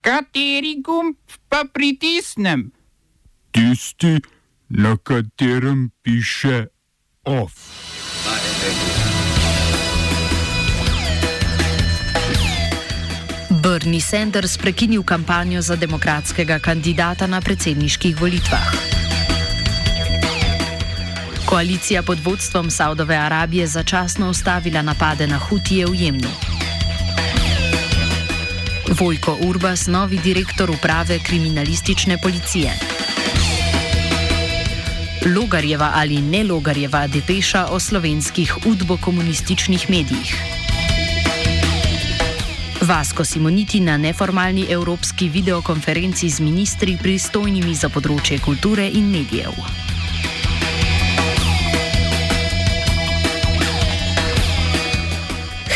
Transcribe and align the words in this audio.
Kateri 0.00 0.80
gumb 0.80 1.16
pa 1.48 1.64
pritisnem? 1.72 2.72
Tisti, 3.52 4.16
na 4.68 4.96
katerem 4.96 5.90
piše 6.02 6.66
OF. 7.24 7.52
Bernie 13.62 14.00
Sanders 14.00 14.56
prekinil 14.56 15.02
kampanjo 15.02 15.60
za 15.60 15.76
demokratskega 15.76 16.58
kandidata 16.58 17.26
na 17.26 17.40
predsedniških 17.40 18.20
volitvah. 18.20 18.72
Koalicija 21.44 22.02
pod 22.02 22.18
vodstvom 22.24 22.70
Saudove 22.70 23.16
Arabije 23.16 23.66
začasno 23.66 24.30
ustavila 24.30 24.82
napade 24.82 25.26
na 25.26 25.38
Hutije 25.38 25.86
v 25.86 25.94
Jemnu. 25.94 26.49
Vojko 28.90 29.36
Urbas, 29.46 29.86
novi 29.86 30.18
direktor 30.18 30.70
uprave 30.70 31.18
kriminalistične 31.18 32.18
policije. 32.18 32.70
Logarjeva 35.36 35.92
ali 35.94 36.20
ne 36.22 36.44
Logarjeva 36.44 37.06
depeša 37.06 37.66
o 37.70 37.80
slovenskih 37.80 38.56
udbo-komunističnih 38.66 39.90
medijih. 39.90 40.34
Vasko 42.80 43.24
Simoniti 43.24 43.80
na 43.80 43.96
neformalni 43.96 44.66
evropski 44.70 45.28
videokonferenci 45.28 46.28
z 46.28 46.40
ministri 46.40 46.98
pristojnimi 47.02 47.74
za 47.74 47.88
področje 47.88 48.40
kulture 48.40 48.88
in 48.88 49.10
medijev. 49.10 49.89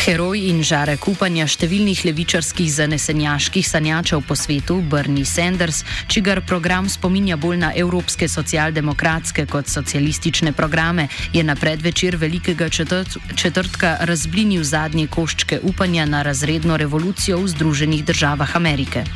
Heroj 0.05 0.37
in 0.37 0.59
žarek 0.61 1.07
upanja 1.09 1.47
številnih 1.49 2.03
levičarskih 2.05 2.67
zanesenjaških 2.69 3.65
sanjačev 3.65 4.19
po 4.29 4.35
svetu, 4.37 4.75
Bernie 4.85 5.25
Sanders, 5.25 5.79
čigar 6.13 6.43
program 6.45 6.85
spominja 6.93 7.39
bolj 7.41 7.57
na 7.63 7.71
evropske 7.73 8.27
socialdemokratske 8.29 9.47
kot 9.49 9.65
socialistične 9.65 10.53
programe, 10.53 11.07
je 11.33 11.41
na 11.41 11.55
predvečer 11.57 12.19
velikega 12.21 12.67
četrt, 12.69 13.17
četrtka 13.33 13.95
razblinil 14.05 14.61
zadnje 14.61 15.07
koščke 15.09 15.63
upanja 15.65 16.05
na 16.05 16.21
razredno 16.21 16.77
revolucijo 16.77 17.41
v 17.41 17.49
Združenih 17.55 18.05
državah 18.05 18.53
Amerike. 18.61 19.07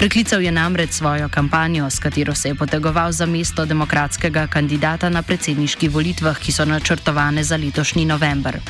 Preklical 0.00 0.40
je 0.40 0.54
namreč 0.56 0.96
svojo 0.96 1.28
kampanjo, 1.28 1.90
s 1.92 2.00
katero 2.00 2.32
se 2.32 2.54
je 2.54 2.56
potegoval 2.56 3.12
za 3.12 3.28
mesto 3.28 3.68
demokratskega 3.68 4.46
kandidata 4.48 5.12
na 5.12 5.20
predsedniških 5.20 5.92
volitvah, 5.92 6.40
ki 6.40 6.56
so 6.56 6.64
načrtovane 6.64 7.44
za 7.44 7.60
letošnji 7.60 8.08
november. 8.08 8.62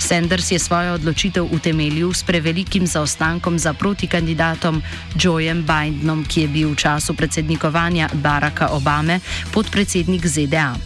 Sanders 0.00 0.50
je 0.56 0.58
svojo 0.58 1.01
odločitev 1.02 1.50
utemeljil 1.50 2.14
s 2.14 2.22
prevelikim 2.22 2.86
zaostankom 2.86 3.58
za 3.58 3.74
protikandidatom 3.74 4.78
Joeem 5.18 5.66
Bidenom, 5.66 6.22
ki 6.22 6.46
je 6.46 6.48
bil 6.48 6.68
v 6.70 6.78
času 6.78 7.18
predsednikovanja 7.18 8.06
Baracka 8.22 8.70
Obame 8.70 9.18
podpredsednik 9.50 10.22
ZDA. 10.22 10.78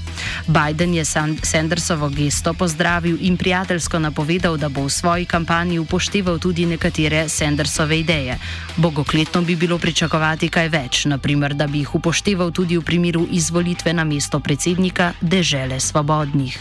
Biden 0.48 0.96
je 0.96 1.04
Sandersovo 1.44 2.08
gesto 2.08 2.56
pozdravil 2.56 3.20
in 3.20 3.36
prijateljsko 3.36 3.98
napovedal, 3.98 4.56
da 4.56 4.72
bo 4.72 4.88
v 4.88 4.90
svoji 4.90 5.28
kampanji 5.28 5.78
upošteval 5.78 6.38
tudi 6.40 6.64
nekatere 6.64 7.28
Sandersove 7.28 8.00
ideje. 8.00 8.38
Bogokletno 8.76 9.42
bi 9.42 9.56
bilo 9.56 9.76
pričakovati 9.78 10.48
kaj 10.48 10.68
več, 10.68 11.04
naprimer, 11.04 11.52
da 11.54 11.66
bi 11.66 11.84
jih 11.84 11.94
upošteval 11.94 12.56
tudi 12.56 12.80
v 12.80 12.84
primeru 12.88 13.28
izvolitve 13.30 13.92
na 13.92 14.04
mesto 14.04 14.40
predsednika 14.40 15.12
Dežele 15.20 15.76
Svobodnih. 15.80 16.56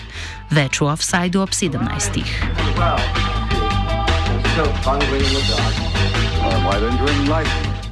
Več 0.51 0.83
v 0.83 0.91
offsajdu 0.91 1.39
ob 1.39 1.55
17. 1.55 2.19
Wow. 2.75 3.44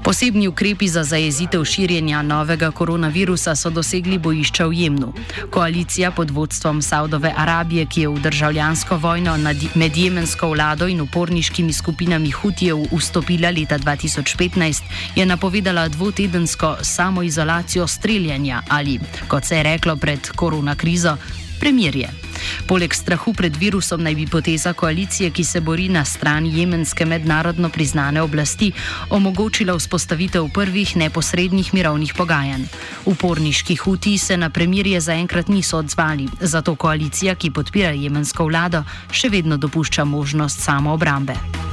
Posebni 0.04 0.48
ukrepi 0.48 0.88
za 0.88 1.04
zajezitev 1.04 1.64
širjenja 1.66 2.22
novega 2.22 2.72
koronavirusa 2.72 3.56
so 3.56 3.70
dosegli 3.70 4.18
bojišča 4.18 4.66
v 4.66 4.74
Jemnu. 4.74 5.14
Koalicija 5.52 6.12
pod 6.12 6.32
vodstvom 6.32 6.82
Saudove 6.82 7.34
Arabije, 7.38 7.86
ki 7.86 8.02
je 8.02 8.08
v 8.08 8.20
državljansko 8.20 8.98
vojno 8.98 9.38
med 9.76 9.98
jemensko 9.98 10.50
vlado 10.50 10.88
in 10.88 11.02
uporniškimi 11.02 11.74
skupinami 11.74 12.32
Hutijev 12.32 12.78
vstopila 12.92 13.50
leta 13.50 13.80
2015, 13.80 14.82
je 15.16 15.26
napovedala 15.26 15.88
dvotedensko 15.88 16.78
samoizolacijo 16.82 17.88
streljanja 17.88 18.62
ali, 18.70 19.00
kot 19.28 19.46
se 19.46 19.58
je 19.58 19.64
reklo 19.64 19.96
pred 19.96 20.30
koronakrizo, 20.36 21.18
premirje. 21.64 22.10
Poleg 22.68 22.92
strahu 22.92 23.32
pred 23.32 23.56
virusom 23.56 24.04
naj 24.04 24.16
bi 24.20 24.26
poteza 24.28 24.74
koalicije, 24.76 25.32
ki 25.32 25.44
se 25.48 25.62
bori 25.64 25.88
na 25.90 26.04
strani 26.06 26.52
jemenske 26.60 27.06
mednarodno 27.06 27.70
priznane 27.70 28.22
oblasti, 28.22 28.72
omogočila 29.10 29.78
vzpostavitev 29.78 30.50
prvih 30.54 30.96
neposrednih 30.98 31.74
mirovnih 31.74 32.14
pogajanj. 32.18 32.68
Uporniški 33.06 33.76
huti 33.76 34.18
se 34.18 34.38
na 34.38 34.50
premirje 34.50 35.00
zaenkrat 35.02 35.48
niso 35.48 35.78
odzvali, 35.78 36.28
zato 36.42 36.76
koalicija, 36.76 37.36
ki 37.36 37.52
podpira 37.52 37.96
jemensko 37.96 38.46
vlado, 38.52 38.84
še 39.12 39.32
vedno 39.32 39.58
dopušča 39.58 40.04
možnost 40.04 40.68
samoobrambe. 40.68 41.73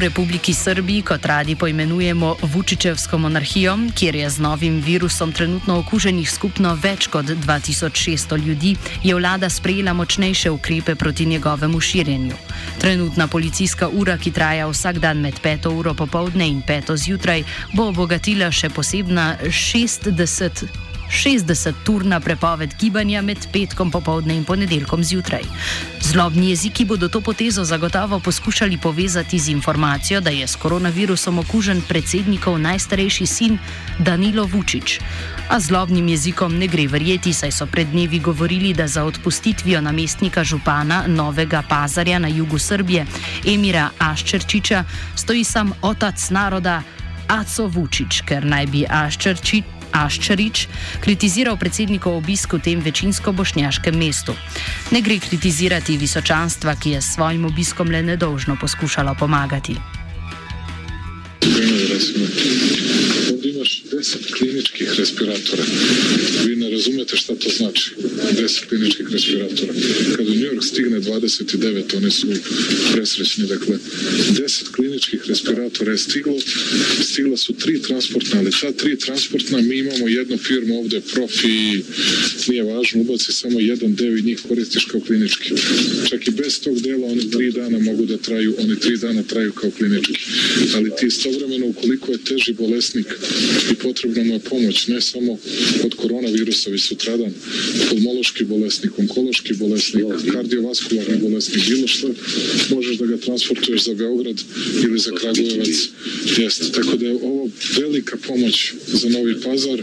Republiki 0.00 0.54
Srbiji, 0.54 1.02
kot 1.02 1.26
radi 1.26 1.56
poimenujemo 1.56 2.36
Vučičevsko 2.42 3.18
monarhijo, 3.18 3.76
kjer 3.94 4.14
je 4.14 4.30
z 4.30 4.40
novim 4.40 4.80
virusom 4.80 5.32
trenutno 5.32 5.78
okuženih 5.78 6.30
skupno 6.30 6.72
več 6.82 7.06
kot 7.06 7.24
2600 7.24 8.38
ljudi, 8.46 8.76
je 9.04 9.14
vlada 9.14 9.50
sprejela 9.50 9.92
močnejše 9.92 10.50
ukrepe 10.50 10.94
proti 10.94 11.26
njegovemu 11.26 11.80
širjenju. 11.80 12.34
Trenutna 12.80 13.26
policijska 13.26 13.88
ura, 13.88 14.16
ki 14.18 14.32
traja 14.32 14.68
vsak 14.68 14.98
dan 14.98 15.20
med 15.20 15.40
5 15.44 15.68
uro 15.68 15.94
popovdne 15.94 16.48
in 16.48 16.62
5 16.62 16.96
zjutraj, 16.96 17.44
bo 17.72 17.88
obogatila 17.92 18.50
še 18.50 18.68
posebna 18.68 19.36
60. 19.44 20.89
60-turna 21.10 22.20
prepoved 22.20 22.74
gibanja 22.80 23.22
med 23.22 23.38
petkom 23.52 23.90
popovdne 23.90 24.34
in 24.34 24.44
ponedeljkom 24.44 25.04
zjutraj. 25.04 25.42
Zlobni 26.00 26.50
jeziki 26.50 26.84
bodo 26.84 27.08
to 27.08 27.20
potezo 27.20 27.64
zagotovo 27.64 28.20
poskušali 28.20 28.78
povezati 28.78 29.38
z 29.38 29.48
informacijo, 29.48 30.20
da 30.20 30.30
je 30.30 30.46
s 30.46 30.56
koronavirusom 30.56 31.38
okužen 31.38 31.82
predsednikov 31.88 32.58
najstarejši 32.58 33.26
sin 33.26 33.58
Danilo 33.98 34.44
Vučić. 34.44 35.00
A 35.48 35.60
zlobnim 35.60 36.08
jezikom 36.08 36.58
ne 36.58 36.66
gre 36.66 36.86
verjeti, 36.86 37.32
saj 37.32 37.52
so 37.52 37.66
pred 37.66 37.88
dnevi 37.88 38.18
govorili, 38.18 38.74
da 38.74 38.86
za 38.86 39.04
odpustitvijo 39.04 39.80
namestnika 39.80 40.44
župana 40.44 41.04
Novega 41.06 41.62
Pazarja 41.68 42.18
na 42.18 42.28
jugu 42.28 42.58
Srbije, 42.58 43.06
Emira 43.46 43.90
Aščerčiča, 43.98 44.84
stoji 45.16 45.44
sam 45.44 45.72
otac 45.82 46.30
naroda 46.30 46.82
Aco 47.28 47.66
Vučić, 47.66 48.20
ker 48.20 48.46
naj 48.46 48.66
bi 48.66 48.86
Aščerčič. 48.88 49.79
Aščarič 49.92 50.66
kritiziral 51.00 51.56
predsednikov 51.56 52.16
obisk 52.20 52.54
v 52.54 52.62
tem 52.64 52.80
večinsko 52.80 53.32
bošnjaškem 53.32 53.96
mestu. 53.98 54.34
Ne 54.90 55.00
gre 55.00 55.18
kritizirati 55.18 55.98
visočanstva, 56.00 56.74
ki 56.74 56.96
je 56.96 57.00
s 57.00 57.14
svojim 57.14 57.44
obiskom 57.44 57.90
le 57.90 58.02
nedolžno 58.02 58.56
poskušalo 58.60 59.14
pomagati. 59.14 59.76
Thank 61.40 63.24
you. 63.24 63.29
40 63.70 64.32
kliničkih 64.38 64.88
respiratora. 64.98 65.64
Vi 66.46 66.56
ne 66.56 66.70
razumete 66.70 67.16
šta 67.16 67.34
to 67.34 67.48
znači. 67.48 67.90
10 68.32 68.66
kliničkih 68.68 69.06
respiratora. 69.10 69.72
Kad 70.16 70.28
u 70.28 70.34
New 70.34 70.52
York 70.52 70.64
stigne 70.64 71.00
29, 71.00 71.96
oni 71.96 72.10
su 72.10 72.26
presrećni. 72.92 73.46
Dakle, 73.46 73.78
10 74.30 74.70
kliničkih 74.72 75.20
respiratora 75.26 75.92
je 75.92 75.98
stiglo. 75.98 76.36
Stigla 77.02 77.36
su 77.36 77.52
tri 77.52 77.82
transportna, 77.82 78.38
ali 78.38 78.50
ta 78.60 78.72
tri 78.72 78.98
transportna 78.98 79.60
mi 79.60 79.78
imamo 79.78 80.08
jednu 80.08 80.38
firmu 80.38 80.78
ovde, 80.78 81.00
profi, 81.00 81.82
nije 82.48 82.62
važno, 82.62 83.00
ubaci 83.00 83.32
samo 83.32 83.60
jedan 83.60 83.94
deo 83.94 84.16
i 84.16 84.22
njih 84.22 84.40
koristiš 84.48 84.84
kao 84.84 85.00
klinički. 85.00 85.48
Čak 86.08 86.26
i 86.26 86.30
bez 86.30 86.60
tog 86.60 86.80
dela 86.80 87.06
oni 87.06 87.30
tri 87.30 87.52
dana 87.52 87.78
mogu 87.78 88.06
da 88.06 88.16
traju, 88.16 88.54
oni 88.58 88.80
tri 88.80 88.96
dana 88.96 89.22
traju 89.22 89.52
kao 89.52 89.70
klinički. 89.70 90.14
Ali 90.74 90.90
ti 90.98 91.06
istovremeno, 91.06 91.66
ukoliko 91.66 92.12
je 92.12 92.24
teži 92.24 92.52
bolesnik, 92.52 93.06
i 93.72 93.74
potrebna 93.74 94.24
mu 94.24 94.34
je 94.34 94.40
pomoć, 94.40 94.86
ne 94.86 95.00
samo 95.00 95.38
od 95.84 95.94
koronavirusa, 95.94 96.70
već 96.70 96.82
sutradan, 96.82 97.32
pulmološki 97.88 98.44
bolesnik, 98.44 98.98
onkološki 98.98 99.54
bolesnik, 99.54 100.04
kardiovaskularni 100.32 101.16
bolesnik, 101.16 101.68
bilo 101.68 101.88
što, 101.88 102.14
možeš 102.70 102.96
da 102.96 103.06
ga 103.06 103.16
transportuješ 103.16 103.84
za 103.84 103.94
Beograd 103.94 104.40
ili 104.84 104.98
za 104.98 105.10
Kragujevac. 105.10 105.68
Jeste. 106.38 106.72
Tako 106.72 106.96
da 106.96 107.06
je 107.06 107.14
ovo 107.14 107.50
velika 107.78 108.16
pomoć 108.26 108.72
za 108.86 109.08
Novi 109.08 109.40
Pazar, 109.40 109.82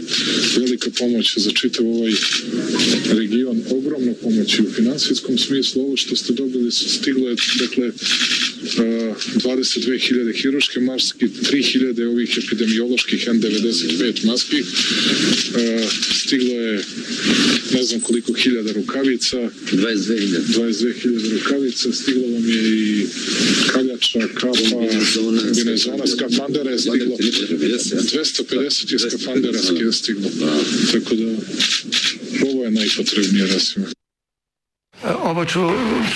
velika 0.56 0.90
pomoć 0.98 1.38
za 1.38 1.50
čitav 1.50 1.86
ovaj 1.86 2.12
region, 3.04 3.62
ogromna 3.70 4.12
pomoć 4.22 4.58
i 4.58 4.62
u 4.62 4.72
finansijskom 4.72 5.38
smislu. 5.38 5.82
Ovo 5.82 5.96
što 5.96 6.16
ste 6.16 6.32
dobili 6.32 6.72
su 6.72 6.88
stigle, 6.88 7.36
dakle, 7.58 7.92
22.000 8.64 10.42
hiruške 10.42 10.80
maski, 10.80 11.26
3.000 11.26 12.08
ovih 12.08 12.38
epidemioloških 12.44 13.28
N95 13.62 14.24
maski. 14.24 14.64
Stiglo 16.14 16.54
je 16.54 16.84
ne 17.74 17.82
znam 17.82 18.00
koliko 18.00 18.32
hiljada 18.32 18.72
rukavica. 18.72 19.50
22 19.72 21.02
hiljada 21.02 21.28
rukavica, 21.34 21.92
stiglo 21.92 22.22
vam 22.22 22.48
je 22.48 22.78
i 22.78 23.06
kaljača, 23.72 24.28
kapa, 24.34 24.58
kombinezona, 25.14 26.06
skafandera 26.06 26.70
je 26.70 26.78
stiglo. 26.78 27.16
250 27.16 28.92
je 28.92 28.98
skafandera 28.98 29.58
je 29.58 29.92
stiglo. 29.92 30.30
Tako 30.92 31.14
da 31.14 31.24
ovo 32.46 32.64
je 32.64 32.70
najpotrebnije 32.70 33.46
rasima. 33.46 33.97
Ovo 35.24 35.44
ću, 35.44 35.60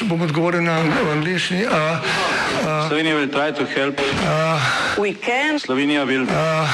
bom 0.03 0.23
odgovoril 0.23 0.63
na 0.63 0.85
angliški. 1.13 1.55
Slovenija 2.89 3.17
will 3.17 3.31
try 3.31 3.53
to 3.53 3.65
help. 3.65 3.99
Uh, 3.99 4.05
we 4.99 5.15
can. 5.15 5.59
Slovenija 5.59 6.05
will 6.05 6.23
uh, 6.23 6.69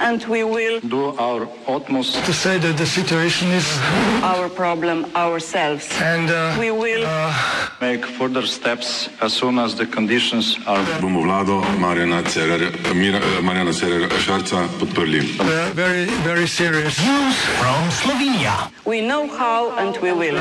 and 0.00 0.24
we 0.28 0.44
will 0.44 0.80
do 0.82 1.14
our 1.18 1.48
utmost. 1.76 2.24
To 2.26 2.32
say 2.32 2.58
that 2.58 2.76
the 2.76 2.86
situation 2.86 3.52
is 3.52 3.78
our 4.22 4.48
problem 4.48 5.04
ourselves. 5.16 5.88
And 6.02 6.30
uh, 6.30 6.56
we 6.60 6.70
will 6.70 7.04
uh, 7.06 7.34
make 7.80 8.06
further 8.06 8.46
steps 8.46 9.08
as 9.20 9.32
soon 9.32 9.58
as 9.58 9.74
the 9.74 9.86
conditions 9.86 10.58
are. 10.66 10.84
Bomo 11.00 11.20
vlado 11.22 11.62
Marjana 11.78 12.22
Cererera 13.72 14.18
Šarca 14.18 14.68
podprli. 14.80 15.20
Very, 15.74 16.04
very 16.24 16.46
serious 16.46 16.98
news 17.04 17.36
from 17.58 17.90
Slovenia. 17.90 18.70
We 18.84 19.00
know 19.00 19.26
how 19.26 19.70
and 19.78 19.96
we 20.02 20.12
will. 20.12 20.38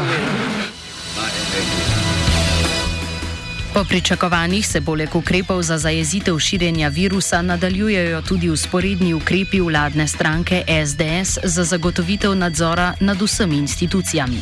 Po 3.74 3.84
pričakovanjih 3.84 4.68
se 4.68 4.82
poleg 4.82 5.16
ukrepov 5.16 5.62
za 5.62 5.78
zajezitev 5.78 6.40
širjenja 6.40 6.88
virusa 6.88 7.42
nadaljujejo 7.42 8.22
tudi 8.22 8.50
usporedni 8.50 9.14
ukrepi 9.14 9.60
vladne 9.60 10.08
stranke 10.08 10.64
SDS 10.86 11.40
za 11.44 11.64
zagotovitev 11.64 12.36
nadzora 12.36 12.94
nad 13.00 13.22
vsemi 13.22 13.58
institucijami. 13.58 14.38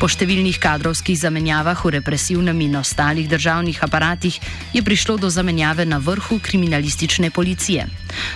Po 0.00 0.08
številnih 0.10 0.58
kadrovskih 0.58 1.18
zamenjavah 1.18 1.78
v 1.84 1.94
represivnem 2.00 2.60
in 2.66 2.76
ostalih 2.76 3.28
državnih 3.30 3.78
aparatih 3.86 4.40
je 4.74 4.82
prišlo 4.82 5.16
do 5.16 5.30
zamenjave 5.30 5.86
na 5.86 6.02
vrhu 6.02 6.40
kriminalistične 6.42 7.30
policije. 7.30 7.86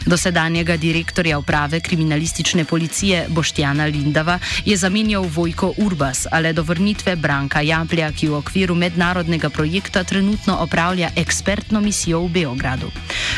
Dosedanjega 0.07 0.77
direktorja 0.77 1.39
uprave 1.39 1.81
kriminalistične 1.81 2.65
policije 2.65 3.27
Boštjana 3.29 3.85
Lindava 3.85 4.39
je 4.65 4.77
zamenjal 4.77 5.23
Vojko 5.23 5.75
Urbas, 5.77 6.27
ale 6.31 6.53
do 6.53 6.63
vrnitve 6.63 7.17
Branka 7.17 7.61
Japlja, 7.61 8.13
ki 8.13 8.29
v 8.29 8.35
okviru 8.35 8.75
mednarodnega 8.75 9.51
projekta 9.51 10.05
trenutno 10.05 10.57
opravlja 10.61 11.11
ekspertno 11.17 11.81
misijo 11.81 12.21
v 12.21 12.29
Beogradu. 12.29 12.91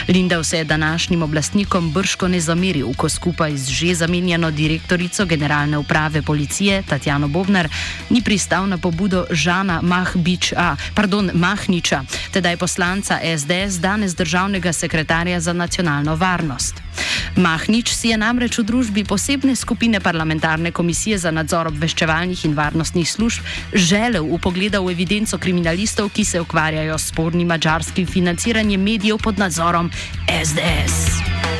Lindav 0.08 0.44
se 0.44 0.58
je 0.58 0.64
današnjim 0.64 1.22
oblastnikom 1.22 1.92
brško 1.92 2.28
ne 2.28 2.40
zameril, 2.40 2.94
ko 2.96 3.08
skupaj 3.08 3.56
z 3.56 3.68
že 3.78 3.94
zamenjano 3.94 4.50
direktorico 4.50 5.26
generalne 5.26 5.78
uprave 5.78 6.22
policije 6.22 6.82
Tatjano 6.82 7.28
Bobnar 7.28 7.68
ni 8.10 8.22
pristal 8.22 8.66
na 8.66 8.78
pobudo 8.78 9.26
Žana 9.30 9.80
Mahbiča, 9.82 10.76
pardon, 10.94 11.30
Mahniča, 11.34 12.02
tedaj 12.32 12.56
poslanca 12.56 13.18
SDS, 13.38 13.80
danes 13.80 14.14
državnega 14.14 14.72
sekretarja 14.72 15.40
za 15.40 15.52
nacionalno 15.52 16.16
varnost 16.16 16.27
varnost. 16.28 16.82
Mahnič 17.38 17.94
si 17.94 18.10
je 18.10 18.16
namreč 18.18 18.58
v 18.58 18.66
družbi 18.66 19.02
posebne 19.06 19.54
skupine 19.56 20.02
parlamentarne 20.02 20.74
komisije 20.74 21.18
za 21.18 21.30
nadzor 21.30 21.70
obveščevalnih 21.70 22.44
in 22.44 22.56
varnostnih 22.58 23.06
služb 23.06 23.46
želel 23.72 24.26
upogleda 24.26 24.82
v 24.82 24.92
evidenco 24.92 25.38
kriminalistov, 25.38 26.10
ki 26.10 26.24
se 26.24 26.42
ukvarjajo 26.42 26.98
s 26.98 27.14
spornim 27.14 27.48
mačarskim 27.48 28.06
financiranjem 28.06 28.82
medijev 28.82 29.22
pod 29.22 29.38
nadzorom 29.38 29.90
SDS. 30.26 31.57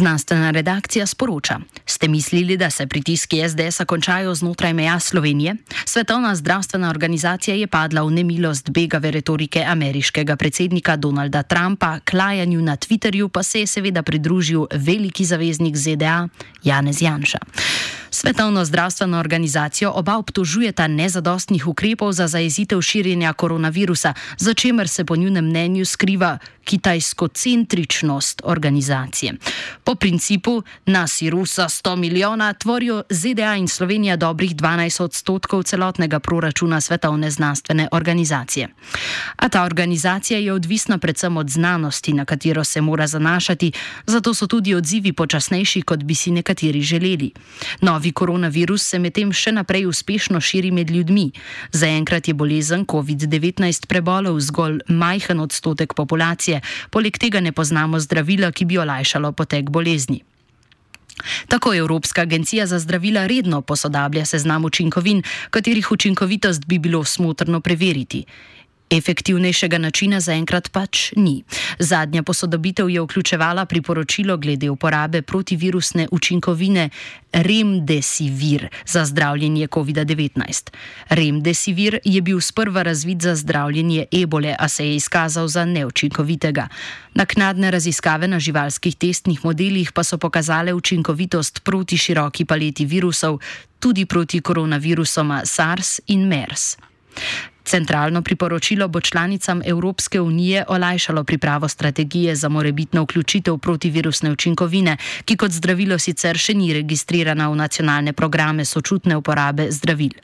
Znanstvena 0.00 0.50
redakcija 0.50 1.06
sporoča: 1.06 1.60
Ste 1.86 2.08
mislili, 2.08 2.56
da 2.56 2.70
se 2.70 2.86
pritiski 2.86 3.48
SDS-a 3.48 3.84
končajo 3.84 4.34
znotraj 4.34 4.72
meja 4.72 5.00
Slovenije? 5.00 5.56
Svetovna 5.84 6.34
zdravstvena 6.36 6.90
organizacija 6.90 7.54
je 7.54 7.66
padla 7.66 8.02
v 8.02 8.10
nemilost 8.10 8.70
begave 8.70 9.10
retorike 9.10 9.64
ameriškega 9.68 10.36
predsednika 10.36 10.96
Donalda 10.96 11.42
Trumpa, 11.42 11.98
klajanju 12.04 12.62
na 12.62 12.76
Twitterju 12.76 13.28
pa 13.28 13.42
se 13.42 13.60
je 13.60 13.66
seveda 13.66 14.02
pridružil 14.02 14.66
veliki 14.72 15.24
zaveznik 15.24 15.76
ZDA 15.76 16.28
Janez 16.64 17.02
Janša. 17.02 17.38
Svetovno 18.10 18.64
zdravstveno 18.64 19.18
organizacijo 19.18 19.92
oba 19.94 20.16
obtožujeta 20.16 20.86
nezadostnih 20.86 21.66
ukrepov 21.66 22.12
za 22.12 22.26
zajezitev 22.26 22.80
širjenja 22.80 23.32
koronavirusa, 23.32 24.14
za 24.38 24.54
čemer 24.54 24.88
se 24.88 25.04
po 25.04 25.16
njunem 25.16 25.44
mnenju 25.44 25.84
skriva 25.84 26.38
kitajsko-centričnost 26.64 28.40
organizacije. 28.44 29.34
Po 29.84 29.94
principu 29.94 30.62
nas 30.86 31.22
je 31.22 31.30
Rusa 31.30 31.64
100 31.64 31.96
milijona, 31.96 32.52
tvorijo 32.52 33.02
ZDA 33.10 33.56
in 33.56 33.68
Slovenija 33.68 34.16
dobrih 34.16 34.56
12 34.56 35.02
odstotkov 35.02 35.62
celotnega 35.62 36.20
proračuna 36.20 36.80
Svetovne 36.80 37.30
znanstvene 37.30 37.88
organizacije. 37.92 38.68
A 39.36 39.48
ta 39.48 39.62
organizacija 39.62 40.38
je 40.38 40.52
odvisna 40.52 40.98
predvsem 40.98 41.36
od 41.36 41.50
znanosti, 41.50 42.12
na 42.12 42.24
katero 42.24 42.64
se 42.64 42.80
mora 42.80 43.06
zanašati, 43.06 43.72
zato 44.06 44.34
so 44.34 44.46
tudi 44.46 44.74
odzivi 44.74 45.12
počasnejši, 45.12 45.82
kot 45.82 46.02
bi 46.02 46.14
si 46.14 46.30
nekateri 46.30 46.82
želeli. 46.82 47.32
Novi 47.80 47.99
koronavirus 48.08 48.88
se 48.88 48.98
medtem 48.98 49.28
še 49.36 49.52
naprej 49.52 49.84
uspešno 49.86 50.40
širi 50.40 50.72
med 50.72 50.88
ljudmi. 50.90 51.28
Zaenkrat 51.76 52.28
je 52.28 52.34
bolezen 52.34 52.88
COVID-19 52.88 53.84
prebolel 53.86 54.40
zgolj 54.40 54.80
majhen 54.88 55.44
odstotek 55.44 55.92
populacije 55.92 56.62
poleg 56.90 57.20
tega 57.20 57.44
ne 57.44 57.52
poznamo 57.52 58.00
zdravila, 58.00 58.48
ki 58.52 58.64
bi 58.64 58.80
olajšalo 58.80 59.32
potek 59.36 59.68
bolezni. 59.70 60.22
Tako 61.48 61.74
Evropska 61.74 62.22
agencija 62.22 62.66
za 62.66 62.78
zdravila 62.78 63.26
redno 63.26 63.60
posodablja 63.60 64.24
seznam 64.24 64.64
učinkovin, 64.64 65.22
katerih 65.50 65.92
učinkovitost 65.92 66.64
bi 66.66 66.78
bilo 66.78 67.04
smotrno 67.04 67.60
preveriti. 67.60 68.24
Efektivnejšega 68.90 69.78
načina 69.78 70.18
zaenkrat 70.18 70.72
pač 70.74 71.12
ni. 71.14 71.44
Zadnja 71.78 72.22
posodobitev 72.26 72.88
je 72.90 73.00
vključevala 73.00 73.64
priporočilo 73.70 74.36
glede 74.36 74.70
uporabe 74.70 75.22
protivirusne 75.22 76.08
učinkovine 76.10 76.88
Remdesivir 77.32 78.66
za 78.86 79.04
zdravljenje 79.04 79.66
COVID-19. 79.66 80.70
Remdesivir 81.08 81.98
je 82.04 82.20
bil 82.20 82.40
sprva 82.40 82.82
razvit 82.82 83.22
za 83.22 83.34
zdravljenje 83.34 84.06
ebole, 84.12 84.56
a 84.58 84.68
se 84.68 84.86
je 84.86 84.96
izkazal 84.96 85.48
za 85.48 85.64
neučinkovitega. 85.64 86.68
Naknadne 87.14 87.70
raziskave 87.70 88.28
na 88.28 88.40
živalskih 88.40 88.96
testnih 88.96 89.44
modelih 89.44 89.92
pa 89.92 90.04
so 90.04 90.18
pokazale 90.18 90.74
učinkovitost 90.74 91.62
proti 91.64 91.98
široki 91.98 92.44
paleti 92.44 92.84
virusov, 92.84 93.38
tudi 93.78 94.06
proti 94.06 94.40
koronavirusoma 94.40 95.42
SARS 95.44 96.00
in 96.06 96.26
MERS. 96.26 96.76
Centralno 97.70 98.22
priporočilo 98.22 98.88
bo 98.88 99.00
članicam 99.00 99.62
Evropske 99.64 100.20
unije 100.20 100.64
olajšalo 100.68 101.24
pripravo 101.24 101.68
strategije 101.68 102.36
za 102.36 102.48
morebitno 102.48 103.02
vključitev 103.02 103.58
protivirusne 103.58 104.32
učinkovine, 104.32 104.96
ki 105.24 105.36
kot 105.36 105.50
zdravilo 105.50 105.98
sicer 105.98 106.38
še 106.38 106.54
ni 106.54 106.72
registrirana 106.74 107.46
v 107.48 107.56
nacionalne 107.60 108.12
programe 108.12 108.64
sočutne 108.64 109.16
uporabe 109.16 109.68
zdravil. 109.70 110.16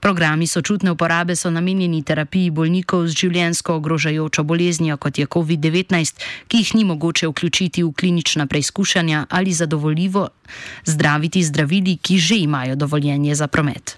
Programi 0.00 0.46
sočutne 0.46 0.90
uporabe 0.90 1.36
so 1.36 1.50
namenjeni 1.50 2.02
terapiji 2.02 2.50
bolnikov 2.50 3.08
z 3.08 3.16
življensko 3.22 3.78
ogrožajočo 3.80 4.44
boleznijo, 4.44 4.98
kot 5.00 5.18
je 5.18 5.26
COVID-19, 5.26 6.28
ki 6.48 6.62
jih 6.62 6.74
ni 6.74 6.84
mogoče 6.84 7.32
vključiti 7.32 7.82
v 7.82 7.94
klinična 7.96 8.46
preizkušanja 8.46 9.24
ali 9.30 9.56
zadovoljivo 9.56 10.28
zdraviti 10.84 11.42
zdravili, 11.42 11.96
ki 11.96 12.18
že 12.18 12.42
imajo 12.44 12.76
dovoljenje 12.76 13.34
za 13.34 13.48
promet. 13.48 13.96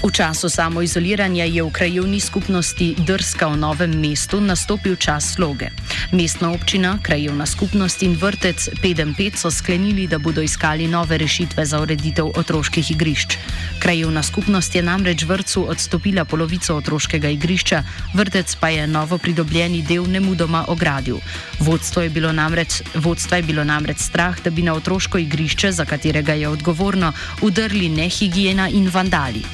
V 0.00 0.08
času 0.08 0.48
samoizoliranja 0.48 1.44
je 1.44 1.60
v 1.60 1.68
krajovni 1.68 2.24
skupnosti 2.24 2.96
Drska 3.04 3.52
v 3.52 3.60
novem 3.60 3.92
mestu 4.00 4.40
nastopil 4.40 4.96
čas 4.96 5.36
sloge. 5.36 5.68
Mestna 6.16 6.56
občina, 6.56 6.96
krajovna 7.04 7.44
skupnost 7.44 8.00
in 8.00 8.16
vrtec 8.16 8.80
5-5 8.80 9.36
so 9.36 9.52
sklenili, 9.52 10.08
da 10.08 10.16
bodo 10.16 10.40
iskali 10.40 10.88
nove 10.88 11.20
rešitve 11.20 11.66
za 11.68 11.84
ureditev 11.84 12.32
otroških 12.32 12.90
igrišč. 12.96 13.36
Krajovna 13.76 14.24
skupnost 14.24 14.72
je 14.72 14.80
namreč 14.80 15.28
vrtcu 15.28 15.68
odstopila 15.68 16.24
polovico 16.24 16.80
otroškega 16.80 17.28
igrišča, 17.36 17.84
vrtec 18.16 18.56
pa 18.56 18.72
je 18.72 18.88
novo 18.88 19.20
pridobljeni 19.20 19.84
del 19.84 20.08
nemudoma 20.08 20.64
ogradil. 20.72 21.20
Vodstvo 21.60 22.02
je 22.02 22.08
bilo 22.08 22.32
namreč, 22.32 22.80
vodstva 22.96 23.36
je 23.36 23.52
bilo 23.52 23.64
namreč 23.68 24.00
strah, 24.00 24.40
da 24.40 24.48
bi 24.50 24.64
na 24.64 24.72
otroško 24.72 25.20
igrišče, 25.20 25.72
za 25.76 25.84
katerega 25.84 26.32
je 26.32 26.48
odgovorno, 26.48 27.12
udrli 27.44 27.92
nehigiena 27.92 28.72
in 28.72 28.88
vandali. 28.88 29.44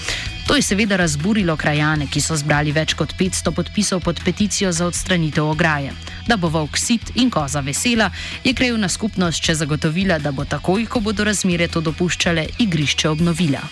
To 0.47 0.55
je 0.55 0.63
seveda 0.63 0.97
razburilo 0.97 1.57
krajane, 1.57 2.07
ki 2.07 2.21
so 2.21 2.37
zbrali 2.37 2.73
več 2.73 2.95
kot 2.95 3.15
500 3.19 3.51
podpisov 3.51 4.01
pod 4.01 4.21
peticijo 4.25 4.73
za 4.73 4.87
odstranitev 4.87 5.49
ograje. 5.49 5.93
da 6.27 6.37
bo 6.37 6.49
volk 6.49 6.79
sit 6.79 7.13
in 7.15 7.31
koza 7.31 7.61
vesela, 7.61 8.11
je 8.45 8.55
krajevna 8.55 8.89
skupnost 8.89 9.45
še 9.45 9.55
zagotovila, 9.55 10.19
da 10.19 10.33
bo 10.33 10.45
takoj, 10.45 10.87
ko 10.87 11.01
bodo 11.01 11.25
razmere 11.25 11.69
to 11.69 11.81
dopuščale, 11.81 12.47
igrišče 12.59 13.09
obnovila. 13.09 13.63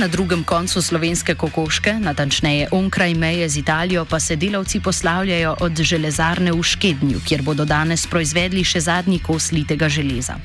Na 0.00 0.08
drugem 0.08 0.44
koncu 0.44 0.80
slovenske 0.82 1.34
kokoške, 1.34 1.92
natančneje 2.00 2.68
onkraj 2.72 3.14
meje 3.14 3.48
z 3.48 3.58
Italijo, 3.58 4.04
pa 4.04 4.20
se 4.20 4.36
delavci 4.36 4.80
poslavljajo 4.80 5.56
od 5.60 5.76
železarne 5.76 6.52
v 6.52 6.62
Škednju, 6.62 7.20
kjer 7.28 7.42
bodo 7.42 7.64
danes 7.64 8.06
proizvedli 8.06 8.64
še 8.64 8.80
zadnji 8.80 9.18
kos 9.18 9.50
litega 9.52 9.88
železa. 9.88 10.38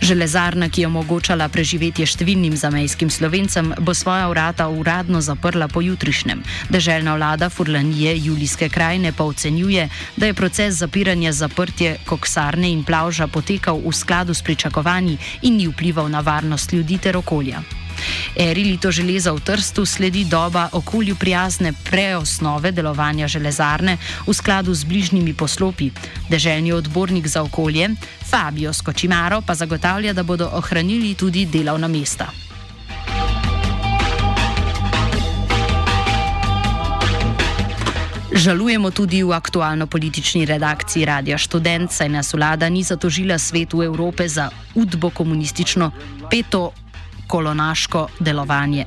Železarna, 0.00 0.66
ki 0.68 0.80
je 0.82 0.90
omogočala 0.90 1.46
preživetje 1.48 2.06
številnim 2.06 2.56
zamejskim 2.58 3.10
slovencem, 3.10 3.70
bo 3.78 3.94
svoja 3.94 4.26
vrata 4.26 4.66
uradno 4.68 5.22
zaprla 5.22 5.68
po 5.68 5.86
jutrišnjem. 5.86 6.42
Državna 6.74 7.14
vlada 7.14 7.46
Furlanije 7.50 8.18
Julijske 8.26 8.68
krajine 8.68 9.14
pa 9.14 9.22
ocenjuje, 9.24 9.88
da 10.16 10.26
je 10.26 10.34
proces 10.34 10.82
zapiranja 10.82 11.32
zaprtje 11.32 12.00
koksarne 12.10 12.74
in 12.74 12.82
plavža 12.82 13.30
potekal 13.30 13.78
v 13.86 13.94
skladu 13.94 14.34
s 14.34 14.42
pričakovanji 14.42 15.18
in 15.42 15.62
ni 15.62 15.70
vplival 15.70 16.10
na 16.10 16.26
varnost 16.26 16.72
ljudi 16.72 16.98
ter 16.98 17.16
okolja. 17.16 17.62
Eri 18.36 18.64
lito 18.64 18.90
železa 18.90 19.32
v 19.32 19.40
Trstu 19.40 19.86
sledi 19.86 20.24
doba 20.24 20.68
okolju 20.72 21.16
prijazne 21.16 21.72
preosnove 21.90 22.72
delovanja 22.72 23.28
železarne 23.28 23.96
v 24.26 24.34
skladu 24.34 24.74
z 24.74 24.84
bližnjimi 24.84 25.34
poslopi. 25.34 25.90
Deželni 26.28 26.72
odbornik 26.72 27.26
za 27.26 27.42
okolje 27.42 27.90
Fabio 28.30 28.72
Skočimaro 28.72 29.40
pa 29.40 29.54
zagotavlja, 29.54 30.12
da 30.12 30.22
bodo 30.22 30.50
ohranili 30.52 31.14
tudi 31.14 31.46
delovna 31.46 31.88
mesta. 31.88 32.30
Žalujemo 38.36 38.90
tudi 38.90 39.24
v 39.24 39.32
aktualno-politični 39.32 40.44
redakciji 40.44 41.08
Radia 41.08 41.38
Student, 41.38 41.88
saj 41.88 42.08
nas 42.08 42.34
vlada 42.36 42.68
ni 42.68 42.82
zatožila 42.84 43.38
svetu 43.38 43.80
Evrope 43.82 44.28
za 44.28 44.50
udbo 44.74 45.10
komunistično 45.10 45.90
peto 46.30 46.72
kolonaško 47.26 48.08
delovanje. 48.20 48.86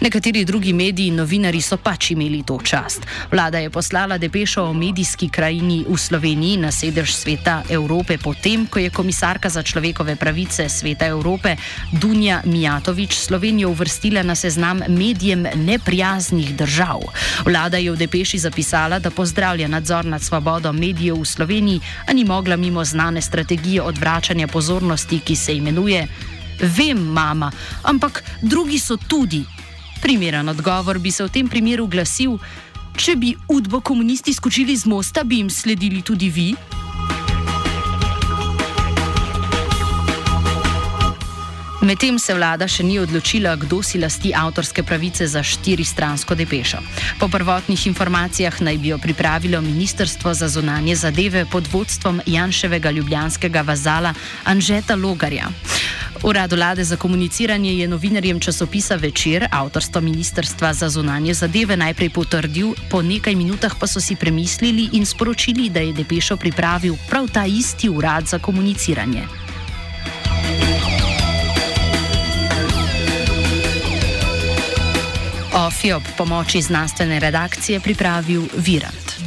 Nekateri 0.00 0.44
drugi 0.44 0.72
mediji 0.72 1.06
in 1.06 1.16
novinari 1.16 1.60
so 1.60 1.76
pač 1.76 2.10
imeli 2.10 2.42
to 2.42 2.58
čast. 2.64 3.06
Vlada 3.32 3.58
je 3.58 3.70
poslala 3.70 4.18
depešo 4.18 4.64
o 4.64 4.72
medijski 4.72 5.28
krajini 5.28 5.84
v 5.88 5.96
Sloveniji 5.96 6.56
na 6.56 6.72
sedež 6.72 7.14
sveta 7.14 7.62
Evrope, 7.70 8.18
potem 8.18 8.66
ko 8.66 8.78
je 8.78 8.90
komisarka 8.90 9.48
za 9.48 9.62
človekove 9.62 10.16
pravice 10.16 10.68
sveta 10.68 11.06
Evrope 11.06 11.56
Dunja 11.92 12.42
Mijatovič 12.44 13.14
Slovenijo 13.14 13.70
uvrstila 13.70 14.22
na 14.22 14.34
seznam 14.34 14.82
medijem 14.88 15.46
neprijaznih 15.54 16.56
držav. 16.56 17.00
Vlada 17.46 17.76
je 17.76 17.92
v 17.92 17.96
depeši 17.96 18.38
zapisala, 18.38 18.98
da 18.98 19.10
pozdravlja 19.10 19.68
nadzor 19.68 20.04
nad 20.04 20.22
svobodo 20.22 20.72
medijev 20.72 21.20
v 21.20 21.24
Sloveniji, 21.24 21.80
a 22.06 22.12
ni 22.12 22.24
mogla 22.24 22.56
mimo 22.56 22.84
znane 22.84 23.22
strategije 23.22 23.82
odvračanja 23.82 24.48
pozornosti, 24.48 25.20
ki 25.20 25.36
se 25.36 25.56
imenuje 25.56 26.06
Vem, 26.60 26.98
mama, 26.98 27.52
ampak 27.82 28.24
drugi 28.42 28.78
so 28.78 28.96
tudi. 28.96 29.44
Primeren 30.02 30.48
odgovor 30.48 30.98
bi 30.98 31.10
se 31.10 31.24
v 31.24 31.30
tem 31.30 31.48
primeru 31.48 31.86
glasil: 31.86 32.38
Če 32.96 33.16
bi 33.16 33.34
udbo 33.48 33.80
komunisti 33.80 34.34
skočili 34.34 34.76
z 34.76 34.86
mosta, 34.86 35.24
bi 35.24 35.42
jim 35.42 35.50
sledili 35.50 36.02
tudi 36.02 36.30
vi. 36.30 36.54
Medtem 41.84 42.16
se 42.16 42.32
vlada 42.32 42.64
še 42.64 42.80
ni 42.80 42.94
odločila, 42.96 43.52
kdo 43.60 43.82
si 43.84 43.98
lasti 44.00 44.30
avtorske 44.32 44.80
pravice 44.88 45.26
za 45.28 45.42
štiristransko 45.44 46.32
depešo. 46.32 46.80
Po 47.20 47.28
prvotnih 47.28 47.86
informacijah 47.90 48.56
naj 48.64 48.78
bi 48.80 48.88
jo 48.88 48.96
pripravilo 48.96 49.60
Ministrstvo 49.60 50.32
za 50.32 50.48
zunanje 50.48 50.96
zadeve 50.96 51.44
pod 51.44 51.68
vodstvom 51.68 52.22
Janševega 52.24 52.88
ljubljanskega 52.88 53.60
vazala 53.68 54.14
Anžeta 54.48 54.96
Logarja. 54.96 55.52
Urad 56.24 56.56
vlade 56.56 56.88
za 56.88 56.96
komuniciranje 56.96 57.76
je 57.76 57.88
novinarjem 57.88 58.40
časopisa 58.40 58.96
Večer, 58.96 59.44
avtorstvo 59.52 60.00
Ministrstva 60.00 60.72
za 60.72 60.88
zunanje 60.88 61.36
zadeve, 61.36 61.76
najprej 61.76 62.14
potrdil, 62.16 62.72
po 62.88 63.04
nekaj 63.04 63.36
minutah 63.36 63.76
pa 63.76 63.84
so 63.84 64.00
si 64.00 64.16
premislili 64.16 64.88
in 64.96 65.04
sporočili, 65.04 65.68
da 65.68 65.84
je 65.84 65.92
depešo 65.92 66.40
pripravil 66.40 66.96
prav 67.10 67.28
ta 67.28 67.44
isti 67.44 67.92
urad 67.92 68.24
za 68.24 68.40
komuniciranje. 68.40 69.43
OFI 75.54 75.92
ob 75.92 76.02
pomoči 76.18 76.62
znanstvene 76.62 77.20
redakcije 77.20 77.80
pripravil 77.80 78.42
Virant. 78.56 79.03